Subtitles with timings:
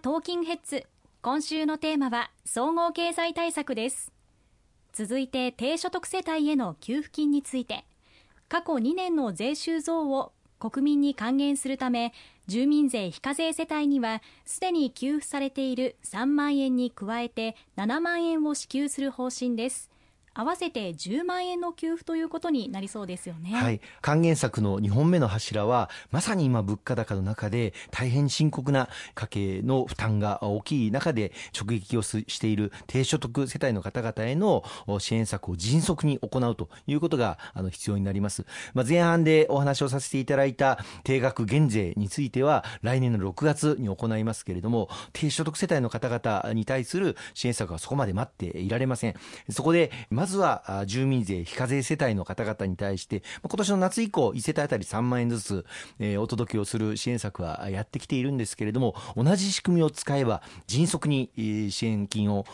[0.00, 0.86] トーキンヘッズ。
[1.22, 4.12] 今週のテーマは総合経済対策です。
[4.92, 7.84] 続いて低所得世帯への給付金について。
[8.48, 10.30] 過去2年の税収増を
[10.60, 12.12] 国民に還元するため
[12.46, 19.90] 住民税非課税世帯にはすでに給付されている3万円に加えて7万円を支給する方針です。
[20.38, 23.50] 合わせて10万円の給付ということになりそうですよね。
[23.56, 23.80] はい。
[24.00, 34.62] 還元策の2本目の柱は、まさに今物価高の中で大変深刻な家計の負担が大きい中で直撃をしている低所得世帯の方々への
[35.00, 38.46] 支援策を迅速に行うということがあの必要になります。
[38.74, 49.16] まあ、前半でお話をさせていただいた定額減税については来年の6月に行いますけれども、低所得世帯の方々に対する支援策はそこまで待っていられません。
[49.50, 55.66] そこで、まずは住民税非課税世帯の方々に対して、今年の夏以降、1世帯当たり3万円ずつ、
[55.98, 61.30] えー、お届けをする支援策はやってきているんですけれども、同じ仕組みを使えば、迅速に
[61.70, 62.44] 支援金を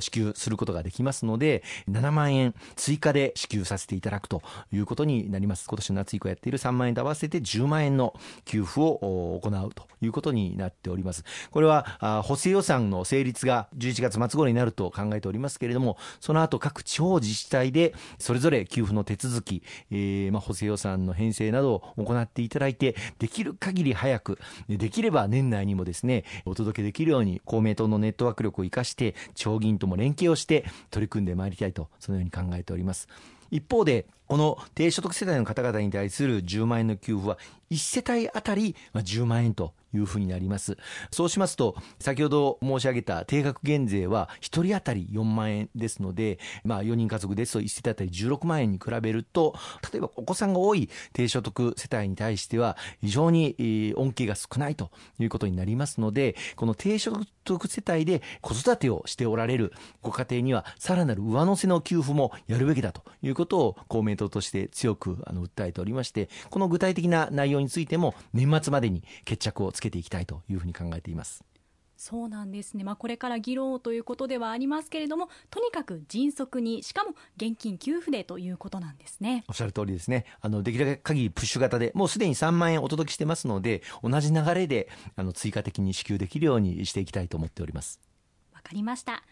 [0.00, 4.42] 支給することができますので、7万円追加で支給させていただくと
[4.72, 5.66] いうことになります。
[5.68, 8.14] 今年の夏以降やっている3万円と合わせて10万円の
[8.44, 11.24] 給付を行うということになっております。
[11.50, 33.08] これは補正予算の成立が11月末頃になると考えておりますけれども、その後各地方自治体でそれぞれ給付の手続き、えー、まあ補正予算の編成などを行っていただいて、できる限り早く、できれば年内にもですね、お届けできるように公明党のネットワーク力を生かして、町議員とも連携をして取り組んでまいりたいと、そのように考えております。
[33.50, 37.38] 一方で、この低所得世帯の方々に対する10万円の給付は、
[37.70, 40.76] 1世帯あたり10万円というふうになります。
[41.10, 49.54] そうしますと、先ほど申し上げた定額減税は1人当たり4万円ですので、まあ4人家族ですと1世帯当たり16万円に比べると、
[49.92, 57.12] 例えばお子さんが多い低所得世帯に対しては非常に恩恵が少ないということになりますので、この低所
[57.44, 71.44] 得世帯で子育てをしておられるご家庭にはさらなる上乗せの給付もやるべきだということを公明党として強くあの訴えておりまして、この具体的な内容についても年末までに決着をつけていきたいというふうに考えています。
[71.96, 79.44] そうなんですね、まあ、これから議論ということではありますけれどもとにかく迅速にしかも現金給付でということなんですね。
[79.48, 80.26] おっしゃる通りですね。
[80.40, 88.00] あのできる限りプッシュ型でもうすでに3万円お届けしてますので同じ流れであの追加的に支給できるようにしていきたいと思っております。
[88.52, 89.22] わかりました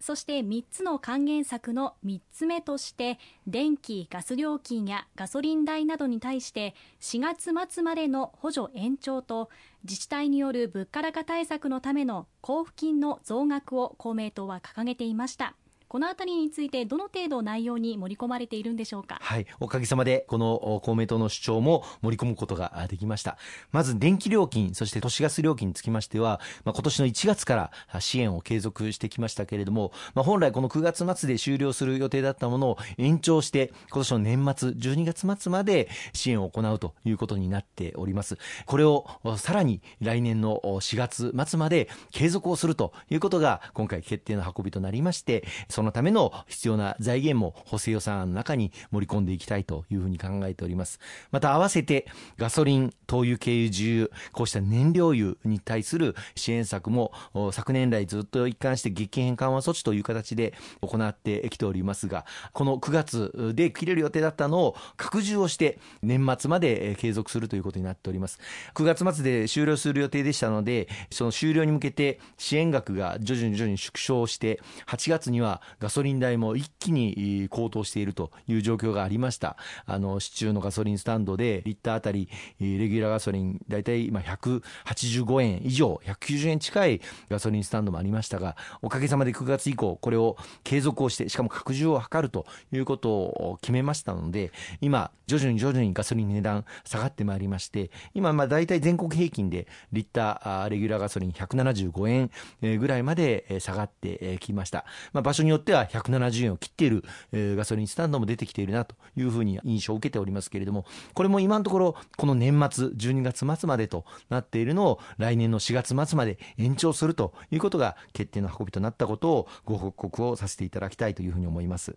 [0.00, 9.48] そして3つの還元策の3つ目として電気・ガス料金やガソリン代などに対して4月末までの補助延長と
[9.84, 15.54] 自治体による物価高対策のための交付金の増額を公明党は掲げていました。
[15.88, 19.18] このあたりについてどの程度内容に盛り込まれているんでしょうか？
[19.20, 19.46] はい。
[19.60, 23.38] おかげさまでこの公明党の主張も盛り込むことができました。
[23.72, 38.38] まず電気料金そして都市ガス料金につきましては、まあ、今年の1月から支援を継続してきましたけれども、まあ、本来この9月末で終了する予定だったものを延長して今年の年末12月末まで支援を行うということになっております。
[38.66, 45.44] これをさらに来年の4月末まで継続をするということが今回決定の運びとなりまして
[45.76, 51.00] そのための必要な財源も補正予算案の中に盛り込んでいきたいというふうに考えております。
[51.32, 52.06] また合わせて
[52.38, 57.12] ガソリン、灯油経由重油、こうした燃料油に対する支援策も
[57.52, 68.38] 昨年来ずっと一貫して激変緩和措置という形で行ってきておりますが、この9月で切れる予定だったのを拡充をして年末まで継続するということになっております。
[68.74, 79.56] 9月末で終了する予定でしたので、その終了に向けて支援額が徐々に徐々に縮小して、8月にはガソリン代も一気に高騰しているという状況がありました。
[79.84, 82.28] あの、市中のガソリンスタンドでリッターあたり、
[82.60, 102.30] レギュラーガソリン大体今185円以上、190円近いガソリンスタンドもありましたが、おかげさまで9月以降、これを継続をして、しかも拡充を図るということを決めましたので、今、徐々に徐々にガソリン値段下がってまいりまして、今、まあ大体全国平均でリッターレギュラーガソリン175
[102.62, 104.84] 円ぐらいまで下がってきました。
[105.12, 121.96] まあ場所によっては170円を切っている、え、ガソリンスタンドも出てきているなというふうに印象を受けておりますけれども、これも今のところ、この年末、12月末までとなっているのを来年の4月末まで延長するということが決定の運びとなったことをご報告をさせていただきたいというふうに思います。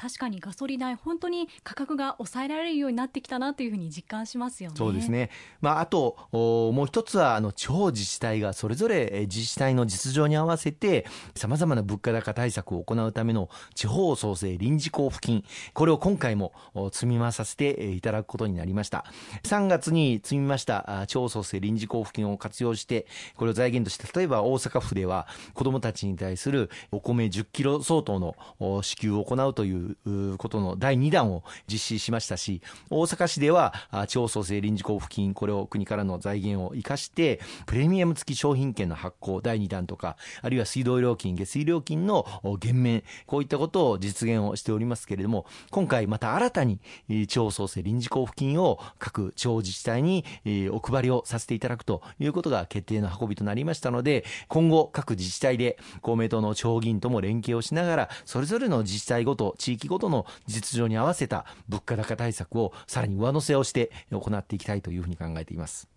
[0.00, 4.76] 確かにガソリン代本当に価格が抑えられるようになってきたなというふうに実感しますよね。
[4.78, 5.28] そうですね。
[5.60, 11.04] まああともう一つはあの地方自治体がそれぞれ自治体の実情に合わせて
[11.34, 15.44] さまざまな物価高対策を行うための地方創生臨時交付金
[15.74, 16.54] これを今回も
[16.92, 19.04] 積み増させていただくことになりました。
[19.42, 23.06] 3月に積みました地方創生臨時交付金を活用して
[23.36, 29.89] これを財源として例えば大阪府では子どもたちに対するお米10キロ相当の支給を行うという
[30.38, 33.74] ことの第2弾を実施しましたし、大阪市では
[34.08, 42.26] 地方創生臨時交付金、これを国からの財源を生かして、プレミアム付き商品券の発行第2弾とか、あるいは水道料金、下水料金の
[42.60, 50.24] 減免、こういったことを実現をしておりますけれども、今回また新たに地方創生臨時交付金を各地方自治体に
[50.70, 65.88] お配りをさせていただくということが決定の運びとなりましたので、今後各自治体で公明党の地方議員とも連携をしながら、それぞれの自治体ごと、地域ごとの実情に合わせた物価高対策をさらに上乗せをして行っていきたいというふうに考えています。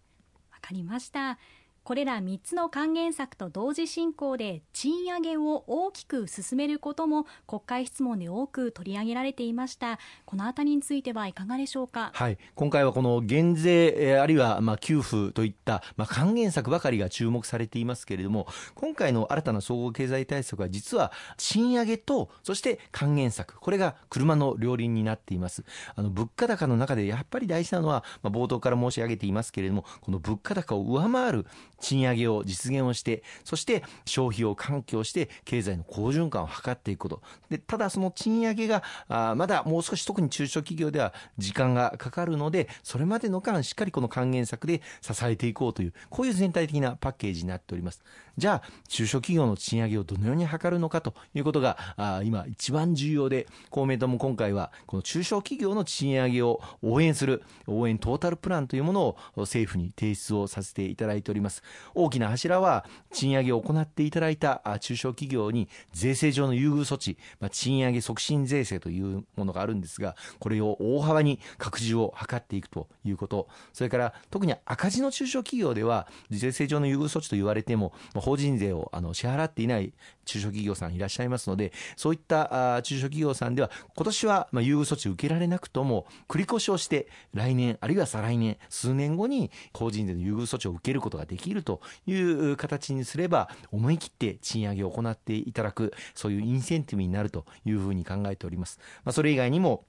[0.52, 1.38] わかりました。
[1.84, 10.00] これら3つの還元策と同時進行で賃上げを大きく進めることも国会質問で多く取り上げられていました。
[10.24, 23.60] このあたりについてはいかがでしょうか、はい、今回はこの減税あるいはまあ給付といったまあ還元策ばかりが注目されていますけれども今回の新たな総合経済対策は実は賃上げとそして還元策。
[23.60, 25.66] これが車の両輪になっています。
[25.96, 31.46] あの物価高の中でやっぱり大事なのは、まあ、冒頭から申し上げていますけれどもこの物価高を上回る
[31.84, 37.22] 賃上げを実現をして、そして消費を喚起をして、経済の好循環を図っていくこと。
[37.50, 48.02] で、ただその賃上げが、あまだもう少し特に中小企業では時間がかかるので、それまでの間しっかりこの還元策で支えていこうという、こういう全体的なパッケージになっております。
[48.38, 61.62] じゃあ、中小企業の賃上げをどのように図るのかということが、あ今一番重要で、公明党も今回は、この中小企業の賃上げを応援する、応援トータルプランというものを政府に提出をさせていただいております。
[61.94, 79.94] 大きな柱は、賃上げを行っていただいた中小企業に税制上の優遇措置、まあ、賃上げ促進税制というものがあるんですが、これを大幅に拡充を図っていくということ、それから特に赤字の中小企業では、税制上の優遇措置と言われても、法人税をあの支払っていない
[80.26, 91.53] 中小企業さんいらっしゃいますので、そういった中小企業さんでは、今年はまあ優遇措置受けられなくとも、繰り越しをして、来年、あるいは再来年、数年後に法人税の優遇措置を受けることができる。
[91.54, 98.80] るという形にすれば、思い切って賃上げを行っていただく、そういうインセンティブになるというふうに考えております。
[99.04, 99.86] まあ、それ以外にも、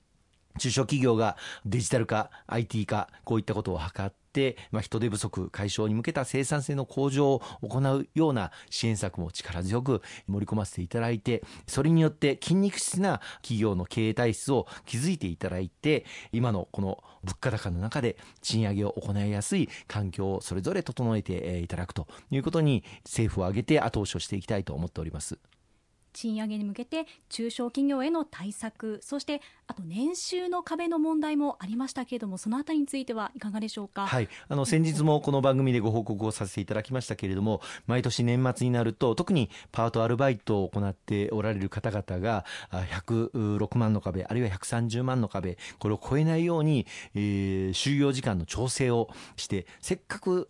[0.59, 4.24] 中小企業がデジタル化、IT 化、こういったことを図って、
[4.71, 25.39] まあ、人手不足解消に向けた生産性の向上を行うような支援策も力強く盛り込ませていただいて、それによって筋肉質な企業の経営体質を築いていただいて、今のこの物価高の中で賃上げを行いやすい環境をそれぞれ整えていただくということに政府を挙げて後押しをしていきたいと思っております。
[26.15, 50.49] 賃上げに向けて中小企業への対策そしてあと年収の壁の問題もありましたけれどもそのあたりについてはいかがでしょうか、はい、あの先日もこの番組でご報告をさせていただきましたけれども毎年年末になると特にパートアルバイトを行っておられる方々が106万の壁あるいは130万の壁これを超えないように、えー、就業時間の調整をしてせっかく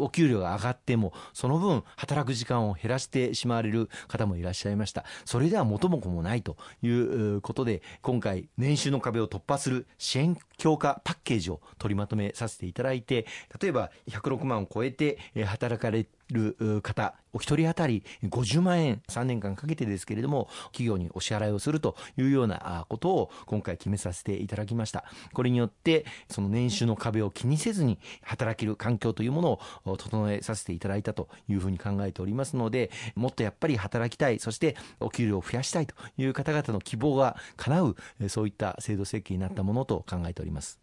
[0.00, 4.95] お給料が上がってもその分働く時間を減らしてしまわれる方もいらっしゃいました。
[5.24, 13.26] それでは元も子もないということで、今回、年収の壁を突破する支援強化パッケージを取りまとめさせていただいて、
[13.60, 25.04] 例えば106万を超えて働かれる方、お一人当たり50万円3年間かけてですけれども、企業にお支払いをするというようなことを今回決めさせていただきました。
[25.34, 37.96] これによって、その年収の壁を気にせずに働ける環境というものを整えさせていただいたというふうに考えておりますので、もっとやっぱり働きたい、そしてお給料を増やしたいという方々の希望が叶う、
[38.28, 40.45] そういった制度設計になったものと考えております。
[40.46, 40.80] おります。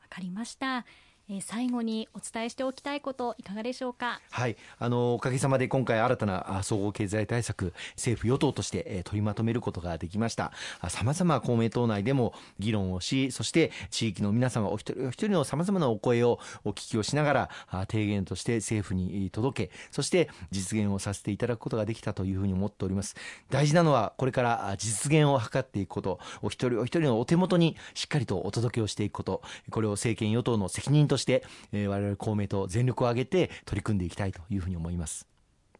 [0.00, 0.84] わかりました。
[1.30, 4.18] え、最後にお伝えしておきたいこといかがでしょうか？
[4.30, 4.56] はい。
[4.78, 10.52] あのおかげさまで今回新たな総合経済対策政府与党として、え、取りまとめることができました。
[10.88, 17.50] さまざま公明党内でも議論をしそして地域の皆様お一人お一人のさまざまなお声をお聞きをしながら
[17.90, 23.16] 提言として政府に届けそして実現をさせていただくことができたというふうに思っております。
[23.50, 26.20] 大事なのはこれから実現を図っていくこと。
[26.40, 29.42] お一人お一人のお手元にしっかりとお届けをしていくこと。
[29.70, 35.26] これを政権与党の責任として、えー、我々公明党全力を挙げて取り組んでいきたいというふうに思います。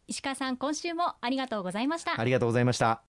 [0.07, 2.19] 石川さん今週もありがとうございました。
[2.19, 3.08] ありがとうございました